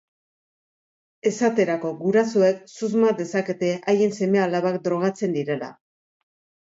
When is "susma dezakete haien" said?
2.77-4.17